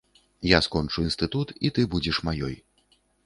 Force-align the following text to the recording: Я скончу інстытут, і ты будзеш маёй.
Я 0.51 0.59
скончу 0.67 1.03
інстытут, 1.09 1.53
і 1.69 1.73
ты 1.77 1.85
будзеш 1.93 2.21
маёй. 2.31 2.55